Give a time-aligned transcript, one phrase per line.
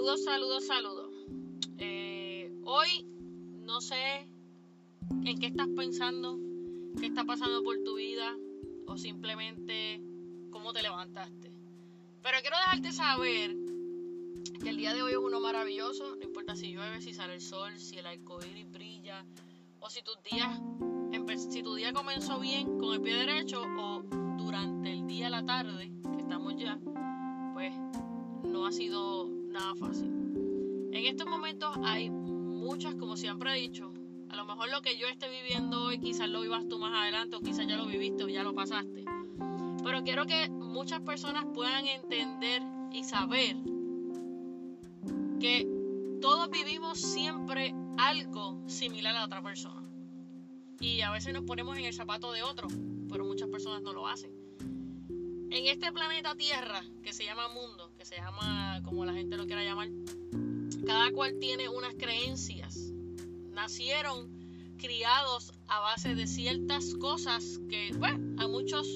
[0.00, 1.14] Saludos, saludos, saludos.
[1.76, 3.04] Eh, hoy
[3.66, 4.26] no sé
[5.26, 6.38] en qué estás pensando,
[6.98, 8.34] qué está pasando por tu vida
[8.86, 10.00] o simplemente
[10.50, 11.52] cómo te levantaste.
[12.22, 13.54] Pero quiero dejarte saber
[14.62, 17.42] que el día de hoy es uno maravilloso, no importa si llueve, si sale el
[17.42, 19.26] sol, si el arcoíris brilla
[19.80, 20.58] o si tus días
[21.62, 24.02] tu día comenzó bien con el pie derecho o
[24.38, 26.78] durante el día, la tarde, que estamos ya,
[27.52, 27.74] pues
[28.44, 30.10] no ha sido nada fácil.
[30.92, 33.92] En estos momentos hay muchas, como siempre he dicho,
[34.28, 37.36] a lo mejor lo que yo esté viviendo hoy quizás lo vivas tú más adelante
[37.36, 39.04] o quizás ya lo viviste o ya lo pasaste.
[39.82, 43.56] Pero quiero que muchas personas puedan entender y saber
[45.40, 45.66] que
[46.20, 49.82] todos vivimos siempre algo similar a otra persona.
[50.78, 52.68] Y a veces nos ponemos en el zapato de otro,
[53.08, 54.30] pero muchas personas no lo hacen.
[55.50, 59.44] En este planeta Tierra, que se llama mundo, que se llama como la gente lo
[59.44, 59.90] quiera llamar,
[60.86, 62.94] cada cual tiene unas creencias.
[63.52, 64.26] Nacieron
[64.78, 68.88] criados a base de ciertas cosas que, bueno, a muchos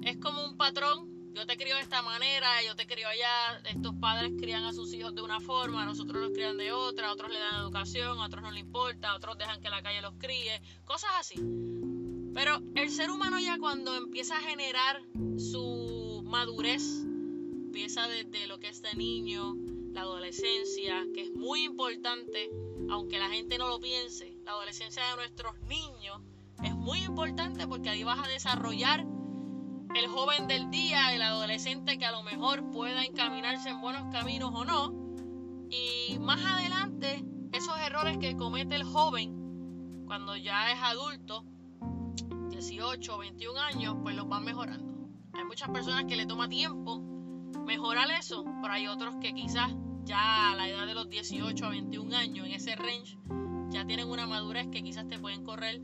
[0.00, 1.34] es como un patrón.
[1.34, 3.58] Yo te crío de esta manera, yo te crío allá.
[3.66, 7.30] Estos padres crían a sus hijos de una forma, nosotros los crían de otra, otros
[7.30, 10.62] le dan educación, a otros no le importa, otros dejan que la calle los críe,
[10.86, 11.34] cosas así.
[12.32, 14.98] Pero el ser humano ya cuando empieza a generar
[15.36, 17.04] su madurez,
[17.78, 19.54] empieza desde lo que es de niño,
[19.92, 22.50] la adolescencia, que es muy importante,
[22.90, 26.20] aunque la gente no lo piense, la adolescencia de nuestros niños
[26.64, 29.06] es muy importante porque ahí vas a desarrollar
[29.94, 34.50] el joven del día, el adolescente que a lo mejor pueda encaminarse en buenos caminos
[34.52, 34.92] o no.
[35.70, 41.44] Y más adelante, esos errores que comete el joven cuando ya es adulto,
[42.50, 45.08] 18 o 21 años, pues los van mejorando.
[45.32, 47.17] Hay muchas personas que le toma tiempo
[47.68, 49.70] mejorar eso, pero hay otros que quizás
[50.04, 53.18] ya a la edad de los 18 a 21 años, en ese range,
[53.68, 55.82] ya tienen una madurez que quizás te pueden correr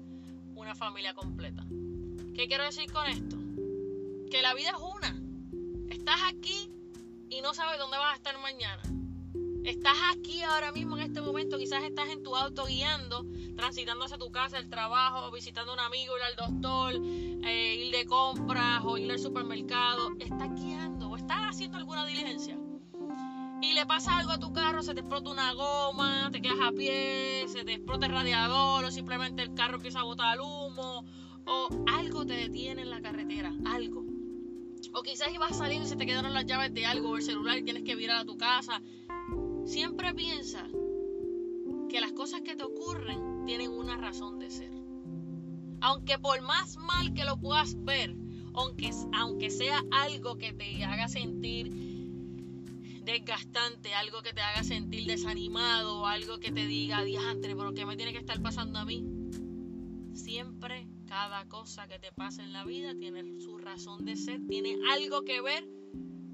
[0.55, 1.63] una familia completa.
[2.35, 3.37] ¿Qué quiero decir con esto?
[4.31, 5.15] Que la vida es una.
[5.91, 6.71] Estás aquí
[7.29, 8.83] y no sabes dónde vas a estar mañana.
[9.63, 13.27] Estás aquí ahora mismo en este momento, quizás estás en tu auto guiando,
[13.57, 17.95] transitando hacia tu casa, el trabajo, visitando a un amigo, ir al doctor, eh, ir
[17.95, 20.13] de compras o ir al supermercado.
[20.19, 20.84] Estás guiando
[21.73, 22.59] alguna diligencia.
[23.63, 26.73] Y le pasa algo a tu carro, se te explota una goma, te quedas a
[26.73, 31.05] pie, se te explota el radiador o simplemente el carro empieza a botar humo
[31.47, 34.05] o algo te detiene en la carretera, algo.
[34.93, 37.23] O quizás ibas a salir y se te quedaron las llaves de algo o el
[37.23, 38.83] celular y tienes que virar a tu casa
[39.65, 40.69] Siempre piensa
[41.89, 44.71] que las cosas que te ocurren tienen una razón de ser.
[45.81, 48.15] Aunque por más mal que lo puedas ver,
[48.55, 51.71] aunque, sea algo que te haga sentir
[53.03, 57.97] desgastante, algo que te haga sentir desanimado, algo que te diga, diantre, pero ¿qué me
[57.97, 59.05] tiene que estar pasando a mí?
[60.15, 64.79] Siempre cada cosa que te pasa en la vida tiene su razón de ser, tiene
[64.91, 65.67] algo que ver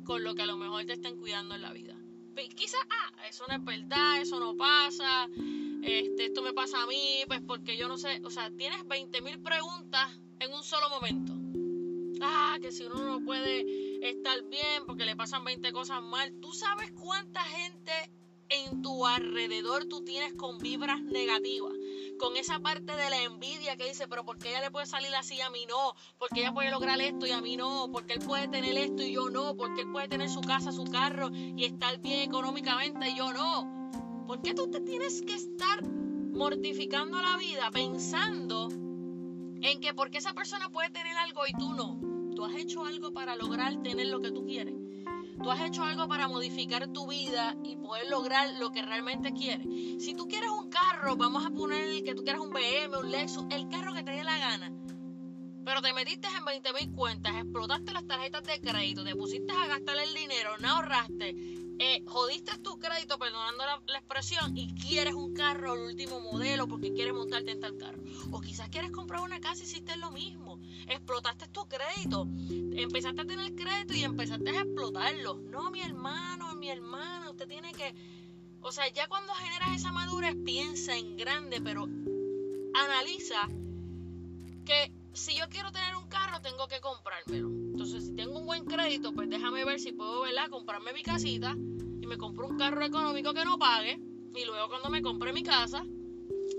[0.05, 2.01] con lo que a lo mejor te están cuidando en la vida
[2.49, 5.29] quizás, ah, eso no es verdad, eso no pasa,
[5.83, 9.43] este, esto me pasa a mí, pues porque yo no sé, o sea, tienes 20.000
[9.43, 11.40] preguntas en un solo momento.
[12.23, 16.53] Ah, que si uno no puede estar bien porque le pasan 20 cosas mal, tú
[16.53, 17.93] sabes cuánta gente
[18.49, 21.73] en tu alrededor tú tienes con vibras negativas
[22.21, 25.13] con esa parte de la envidia que dice, pero ¿por qué ella le puede salir
[25.15, 25.95] así a mí no?
[26.19, 27.91] ¿Por qué ella puede lograr esto y a mí no?
[27.91, 29.57] ¿Por qué él puede tener esto y yo no?
[29.57, 33.33] ¿Por qué él puede tener su casa, su carro y estar bien económicamente y yo
[33.33, 33.91] no?
[34.27, 40.35] ¿Por qué tú te tienes que estar mortificando la vida pensando en que porque esa
[40.35, 42.10] persona puede tener algo y tú no?
[42.41, 44.75] Tú has hecho algo para lograr tener lo que tú quieres.
[45.43, 49.67] Tú has hecho algo para modificar tu vida y poder lograr lo que realmente quieres.
[50.03, 53.45] Si tú quieres un carro, vamos a poner que tú quieras un BM, un Lexus,
[53.51, 54.73] el carro que te dé la gana.
[55.67, 59.67] Pero te metiste en 20 mil cuentas, explotaste las tarjetas de crédito, te pusiste a
[59.67, 61.37] gastar el dinero, no ahorraste,
[61.83, 66.93] eh, jodiste tu crédito, perdonando la, expresión, y quieres un carro el último modelo porque
[66.93, 68.03] quieres montarte en tal carro.
[68.31, 70.61] O quizás quieres comprar una casa y hiciste lo mismo.
[70.87, 75.37] Explotaste tu crédito, empezaste a tener crédito y empezaste a explotarlo.
[75.37, 77.95] No, mi hermano, mi hermana, usted tiene que...
[78.61, 81.85] O sea, ya cuando generas esa madurez, piensa en grande, pero
[82.75, 83.49] analiza
[84.67, 87.49] que si yo quiero tener un carro, tengo que comprármelo.
[87.49, 90.49] Entonces, si tengo un buen crédito, pues déjame ver si puedo, ¿verdad?
[90.49, 94.01] Comprarme mi casita y me compro un carro económico que no pague.
[94.35, 95.85] Y luego cuando me compre mi casa,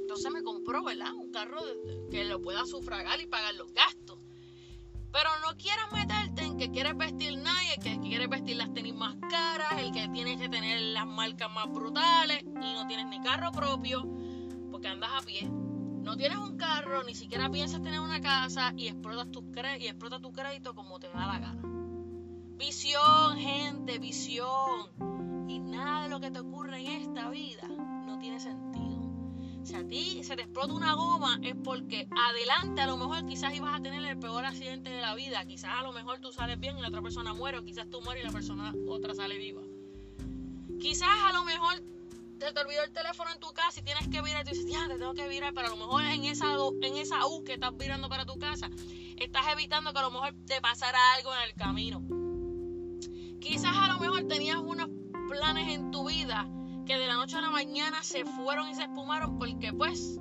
[0.01, 1.13] entonces me compro, ¿verdad?
[1.13, 1.61] Un carro
[2.09, 4.19] que lo pueda sufragar y pagar los gastos.
[5.11, 9.15] Pero no quieras meterte en que quiere vestir el que quiere vestir las tenis más
[9.29, 13.51] caras, el que tiene que tener las marcas más brutales y no tienes ni carro
[13.51, 14.03] propio
[14.71, 15.60] porque andas a pie.
[16.03, 19.43] No tienes un carro, ni siquiera piensas tener una casa y explotas tu,
[19.79, 21.61] y explota tu crédito como te da la gana.
[22.57, 24.89] Visión, gente, visión.
[25.47, 28.81] Y nada de lo que te ocurre en esta vida no tiene sentido.
[29.63, 33.53] Si a ti se te explota una goma es porque adelante a lo mejor quizás
[33.53, 35.45] ibas a tener el peor accidente de la vida.
[35.45, 38.01] Quizás a lo mejor tú sales bien y la otra persona muere o quizás tú
[38.01, 39.61] mueres y la persona otra sale viva.
[40.79, 41.83] Quizás a lo mejor
[42.41, 44.87] te, te olvidó el teléfono en tu casa y tienes que virar tú dices, ya,
[44.87, 46.47] te tengo que virar, pero a lo mejor en esa,
[46.81, 48.69] en esa U que estás virando para tu casa,
[49.17, 52.01] estás evitando que a lo mejor te pasara algo en el camino.
[53.39, 54.89] Quizás a lo mejor tenías unos
[55.29, 56.47] planes en tu vida
[56.87, 60.19] que de la noche a la mañana se fueron y se espumaron porque pues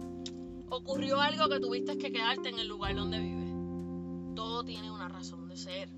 [0.69, 3.51] ocurrió algo que tuviste que quedarte en el lugar donde vives.
[4.37, 5.89] Todo tiene una razón de ser.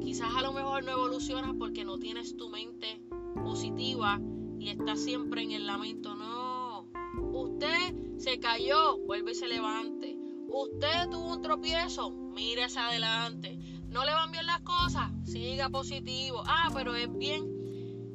[0.00, 3.00] Quizás a lo mejor no evolucionas porque no tienes tu mente
[3.42, 4.20] positiva
[4.60, 6.14] y estás siempre en el lamento.
[6.14, 6.86] No,
[7.32, 10.18] usted se cayó, vuelve y se levante.
[10.48, 13.58] Usted tuvo un tropiezo, mire hacia adelante.
[13.88, 16.42] No le van bien las cosas, siga positivo.
[16.46, 17.60] Ah, pero es bien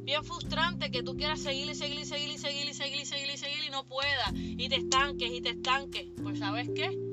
[0.06, 3.06] bien frustrante que tú quieras seguir y seguir y seguir y seguir y seguir y
[3.06, 6.12] seguir y seguir y no puedas y te estanques y te estanques.
[6.22, 7.05] Pues sabes qué?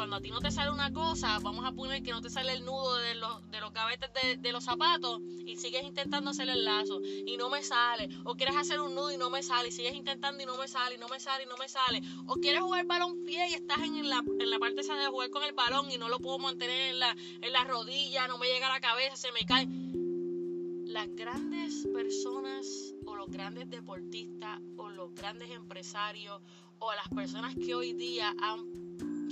[0.00, 2.54] Cuando a ti no te sale una cosa, vamos a poner que no te sale
[2.54, 4.10] el nudo de los, de los gavetes
[4.40, 8.08] de, los zapatos y sigues intentando hacer el lazo y no me sale.
[8.24, 10.68] O quieres hacer un nudo y no me sale y sigues intentando y no me
[10.68, 12.00] sale y no me sale y no me sale.
[12.26, 15.28] O quieres jugar balón pie y estás en la, en la parte esa de jugar
[15.28, 18.46] con el balón y no lo puedo mantener en la, en la rodilla, no me
[18.46, 19.68] llega a la cabeza, se me cae
[20.86, 26.40] las grandes personas o los grandes deportistas o los grandes empresarios
[26.78, 28.80] o las personas que hoy día han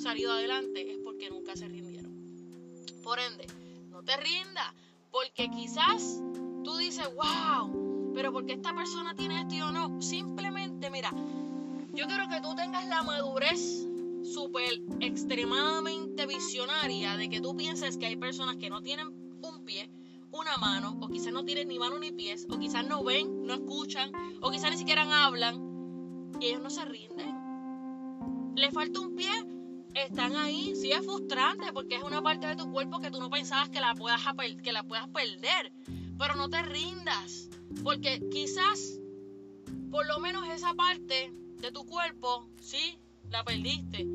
[0.00, 2.12] salido adelante es porque nunca se rindieron.
[3.02, 3.46] Por ende,
[3.90, 4.72] no te rindas,
[5.10, 6.20] porque quizás
[6.64, 10.00] tú dices, wow, pero porque esta persona tiene esto y yo no.
[10.02, 11.10] Simplemente, mira,
[11.94, 13.86] yo quiero que tú tengas la madurez
[14.22, 19.08] súper extremadamente visionaria de que tú pienses que hay personas que no tienen
[19.42, 19.90] un pie,
[20.30, 23.54] una mano, o quizás no tienen ni mano ni pies, o quizás no ven, no
[23.54, 24.12] escuchan,
[24.42, 28.54] o quizás ni siquiera hablan, y ellos no se rinden.
[28.54, 29.30] Les falta un pie,
[30.02, 33.30] están ahí, sí es frustrante porque es una parte de tu cuerpo que tú no
[33.30, 34.20] pensabas que la puedas,
[34.62, 35.72] que la puedas perder,
[36.18, 37.48] pero no te rindas,
[37.82, 38.98] porque quizás
[39.90, 42.98] por lo menos esa parte de tu cuerpo, sí,
[43.30, 44.06] la perdiste,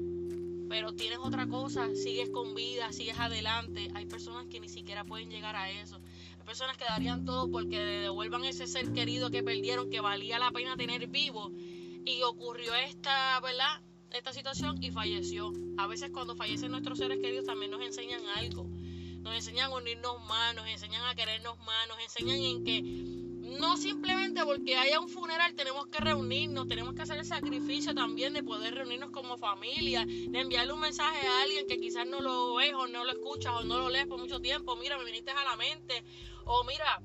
[0.70, 3.92] pero tienes otra cosa, sigues con vida, sigues adelante.
[3.94, 6.00] Hay personas que ni siquiera pueden llegar a eso.
[6.40, 10.52] Hay personas que darían todo porque devuelvan ese ser querido que perdieron, que valía la
[10.52, 11.52] pena tener vivo.
[12.06, 13.82] Y ocurrió esta, ¿verdad?
[14.14, 15.52] Esta situación y falleció.
[15.78, 18.70] A veces cuando fallecen nuestros seres queridos también nos enseñan algo.
[19.22, 22.82] Nos enseñan a unirnos más, nos enseñan a querernos más, nos enseñan en que
[23.60, 28.34] no simplemente porque haya un funeral tenemos que reunirnos, tenemos que hacer el sacrificio también
[28.34, 32.56] de poder reunirnos como familia, de enviarle un mensaje a alguien que quizás no lo
[32.56, 35.32] ves o no lo escuchas o no lo lees por mucho tiempo, mira, me viniste
[35.32, 36.04] a la mente,
[36.46, 37.02] o mira,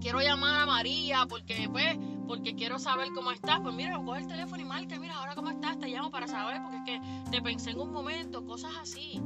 [0.00, 4.26] quiero llamar a María porque pues, porque quiero saber cómo estás, pues mira, coge el
[4.26, 7.42] teléfono y marca, mira, ahora cómo estás, te llamo para saber, porque es que te
[7.42, 9.20] pensé en un momento, cosas así.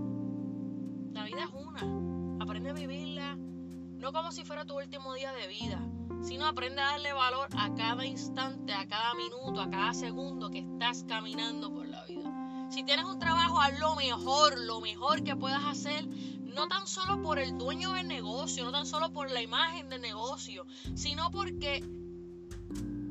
[1.12, 5.48] La vida es una, aprende a vivirla, no como si fuera tu último día de
[5.48, 5.88] vida
[6.22, 10.58] sino aprende a darle valor a cada instante, a cada minuto, a cada segundo que
[10.58, 12.68] estás caminando por la vida.
[12.70, 17.22] Si tienes un trabajo, haz lo mejor, lo mejor que puedas hacer, no tan solo
[17.22, 21.84] por el dueño del negocio, no tan solo por la imagen del negocio, sino porque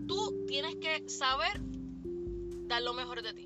[0.07, 1.61] tú tienes que saber
[2.67, 3.45] dar lo mejor de ti.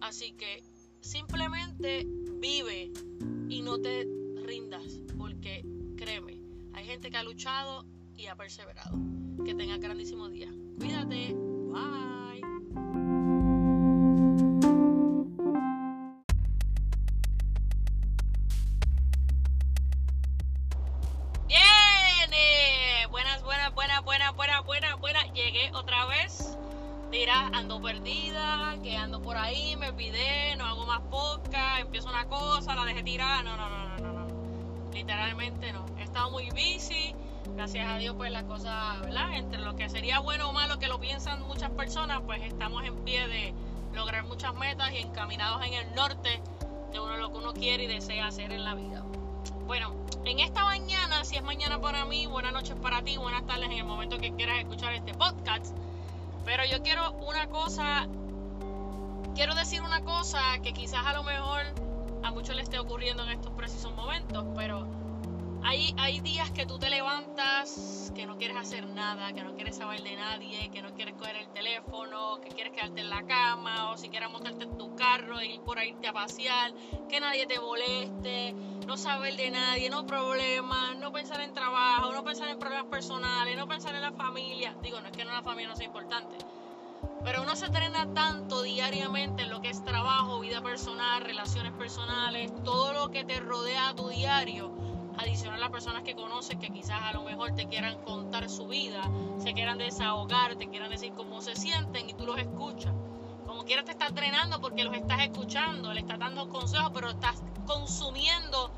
[0.00, 0.62] Así que
[1.00, 2.06] simplemente
[2.40, 2.90] vive
[3.48, 4.06] y no te
[4.44, 5.64] rindas, porque
[5.96, 6.40] créeme,
[6.72, 7.84] hay gente que ha luchado
[8.16, 8.98] y ha perseverado.
[9.44, 10.52] Que tenga grandísimo día.
[10.78, 11.34] Cuídate.
[11.34, 12.19] Bye.
[26.00, 26.56] Otra vez.
[27.10, 32.24] Dirás, ando perdida, que ando por ahí, me pide, no hago más podcast, empiezo una
[32.26, 33.44] cosa, la dejé tirar.
[33.44, 34.92] No, no, no, no, no, no.
[34.94, 35.84] Literalmente no.
[35.98, 37.14] He estado muy busy
[37.54, 39.34] gracias a Dios, pues la cosa, ¿verdad?
[39.34, 42.96] Entre lo que sería bueno o malo que lo piensan muchas personas, pues estamos en
[43.04, 43.52] pie de
[43.92, 46.40] lograr muchas metas y encaminados en el norte
[46.92, 49.04] de uno lo que uno quiere y desea hacer en la vida.
[49.66, 49.92] Bueno,
[50.24, 53.72] en esta mañana, si es mañana para mí, buenas noches para ti, buenas tardes en
[53.72, 55.76] el momento que quieras escuchar este podcast.
[56.44, 58.06] Pero yo quiero una cosa,
[59.34, 61.62] quiero decir una cosa que quizás a lo mejor
[62.22, 64.86] a muchos les esté ocurriendo en estos precisos momentos, pero
[65.62, 69.76] Hay, hay días que tú te levantas, que no quieres hacer nada, que no quieres
[69.76, 73.90] saber de nadie, que no quieres coger el teléfono, que quieres quedarte en la cama
[73.92, 76.72] o si quieres montarte en tu carro e ir por ahí a pasear,
[77.10, 78.54] que nadie te moleste,
[78.90, 83.56] no saber de nadie, no problemas, no pensar en trabajo, no pensar en problemas personales,
[83.56, 84.74] no pensar en la familia.
[84.82, 86.36] Digo, no es que no la familia no sea importante,
[87.22, 92.52] pero uno se trena tanto diariamente en lo que es trabajo, vida personal, relaciones personales,
[92.64, 94.72] todo lo que te rodea a tu diario
[95.16, 98.66] adicional a las personas que conoces que quizás a lo mejor te quieran contar su
[98.66, 102.92] vida, se quieran desahogar, te quieran decir cómo se sienten y tú los escuchas.
[103.46, 107.40] Como quieras te estás drenando porque los estás escuchando, le estás dando consejos, pero estás
[107.70, 108.70] consumiendo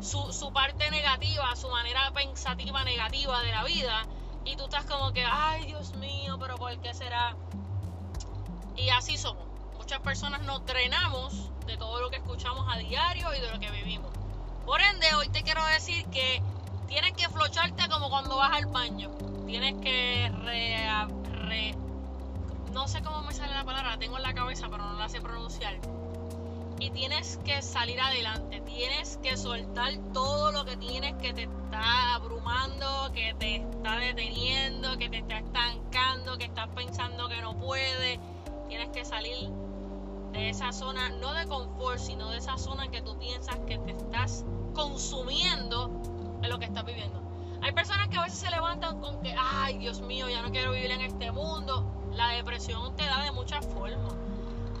[0.00, 4.02] su, su parte negativa, su manera pensativa negativa de la vida
[4.44, 7.36] y tú estás como que, ay Dios mío, pero ¿por qué será?
[8.76, 9.44] Y así somos.
[9.76, 13.70] Muchas personas nos drenamos de todo lo que escuchamos a diario y de lo que
[13.70, 14.10] vivimos.
[14.66, 16.42] Por ende, hoy te quiero decir que
[16.88, 19.10] tienes que flocharte como cuando vas al baño.
[19.46, 21.74] Tienes que re,
[22.72, 25.08] no sé cómo me sale la palabra, la tengo en la cabeza, pero no la
[25.08, 25.78] sé pronunciar.
[26.80, 32.14] Y tienes que salir adelante, tienes que soltar todo lo que tienes que te está
[32.14, 38.18] abrumando, que te está deteniendo, que te está estancando, que estás pensando que no puedes.
[38.68, 39.50] Tienes que salir
[40.32, 43.90] de esa zona, no de confort, sino de esa zona que tú piensas que te
[43.90, 45.90] estás consumiendo
[46.42, 47.20] en lo que estás viviendo.
[47.60, 50.72] Hay personas que a veces se levantan con que, ay Dios mío, ya no quiero
[50.72, 51.84] vivir en este mundo.
[52.14, 54.14] La depresión te da de muchas formas.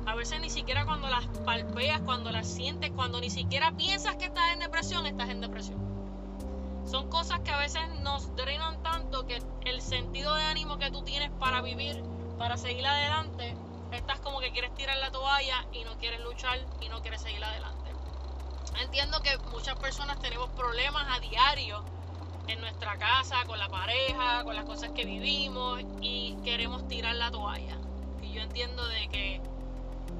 [0.06, 4.26] A veces ni siquiera cuando las palpeas, cuando las sientes, cuando ni siquiera piensas que
[4.26, 5.78] estás en depresión, estás en depresión.
[6.86, 11.02] Son cosas que a veces nos drenan tanto que el sentido de ánimo que tú
[11.02, 12.02] tienes para vivir,
[12.38, 13.56] para seguir adelante,
[13.92, 17.44] estás como que quieres tirar la toalla y no quieres luchar y no quieres seguir
[17.44, 17.90] adelante.
[18.82, 21.84] Entiendo que muchas personas tenemos problemas a diario
[22.48, 27.30] en nuestra casa, con la pareja, con las cosas que vivimos y queremos tirar la
[27.30, 27.76] toalla.
[28.22, 29.40] Y yo entiendo de que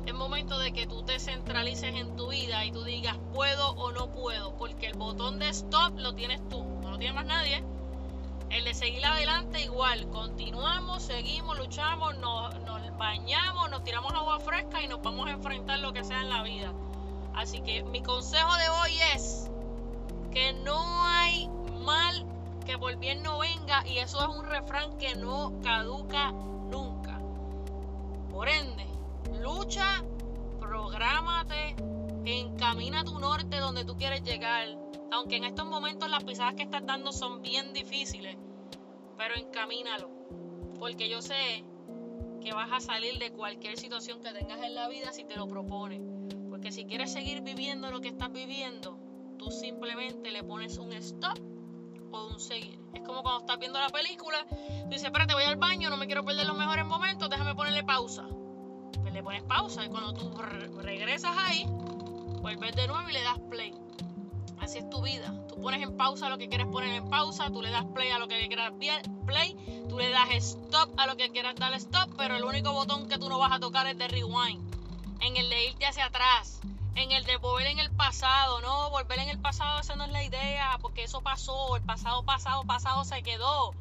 [0.06, 3.92] es momento de que tú te centralices en tu vida y tú digas puedo o
[3.92, 7.62] no puedo, porque el botón de stop lo tienes tú, no lo tiene más nadie.
[8.50, 12.52] El de seguir adelante igual, continuamos, seguimos, luchamos, nos,
[12.98, 16.42] bañamos, nos tiramos agua fresca y nos vamos a enfrentar lo que sea en la
[16.42, 16.72] vida.
[17.34, 19.48] Así que mi consejo de hoy es
[20.32, 21.48] que no hay
[21.84, 22.26] mal
[22.66, 27.20] que por bien no venga y eso es un refrán que no caduca nunca.
[28.30, 28.89] Por ende,
[29.40, 30.04] lucha,
[30.58, 31.76] prográmate,
[32.24, 34.68] encamina tu norte donde tú quieres llegar
[35.10, 38.36] aunque en estos momentos las pisadas que estás dando son bien difíciles,
[39.16, 40.08] pero encamínalo,
[40.78, 41.64] porque yo sé
[42.40, 45.46] que vas a salir de cualquier situación que tengas en la vida si te lo
[45.46, 46.00] propones.
[46.48, 48.98] Porque si quieres seguir viviendo lo que estás viviendo,
[49.38, 51.38] tú simplemente le pones un stop
[52.12, 52.78] o un seguir.
[52.94, 56.06] Es como cuando estás viendo la película, tú dices, espérate, voy al baño, no me
[56.06, 58.26] quiero perder los mejores momentos, déjame ponerle pausa.
[59.20, 60.34] Le pones pausa y cuando tú
[60.80, 61.66] regresas ahí,
[62.40, 63.74] vuelves de nuevo y le das play.
[64.58, 65.34] Así es tu vida.
[65.46, 68.18] Tú pones en pausa lo que quieres poner en pausa, tú le das play a
[68.18, 68.72] lo que quieras
[69.26, 73.10] play, tú le das stop a lo que quieras dar stop, pero el único botón
[73.10, 74.74] que tú no vas a tocar es de rewind.
[75.20, 76.62] En el de irte hacia atrás,
[76.94, 80.12] en el de volver en el pasado, no, volver en el pasado esa no es
[80.12, 83.74] la idea, porque eso pasó, el pasado pasado pasado se quedó.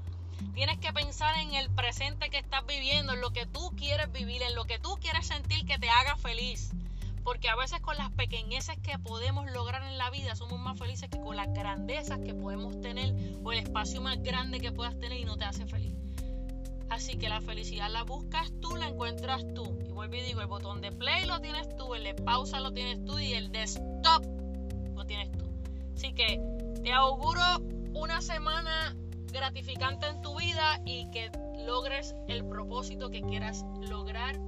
[0.53, 4.41] Tienes que pensar en el presente que estás viviendo, en lo que tú quieres vivir,
[4.41, 6.71] en lo que tú quieres sentir que te haga feliz.
[7.23, 11.09] Porque a veces con las pequeñeces que podemos lograr en la vida somos más felices
[11.09, 15.19] que con las grandezas que podemos tener o el espacio más grande que puedas tener
[15.19, 15.93] y no te hace feliz.
[16.89, 19.77] Así que la felicidad la buscas tú, la encuentras tú.
[19.87, 22.73] Y vuelvo y digo, el botón de play lo tienes tú, el de pausa lo
[22.73, 24.25] tienes tú y el de stop
[24.95, 25.45] lo tienes tú.
[25.95, 26.41] Así que
[26.83, 27.41] te auguro
[27.93, 28.95] una semana
[29.31, 31.31] gratificante en tu vida y que
[31.65, 34.39] logres el propósito que quieras lograr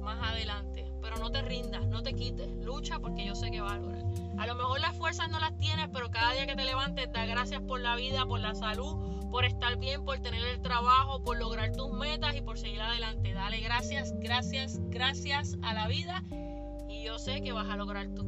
[0.00, 3.74] más adelante pero no te rindas, no te quites, lucha porque yo sé que va
[3.74, 4.02] a lograr.
[4.38, 7.24] A lo mejor las fuerzas no las tienes, pero cada día que te levantes, da
[7.26, 8.96] gracias por la vida, por la salud,
[9.30, 13.32] por estar bien, por tener el trabajo, por lograr tus metas y por seguir adelante.
[13.34, 16.24] Dale gracias, gracias, gracias a la vida
[16.88, 18.26] y yo sé que vas a lograr tus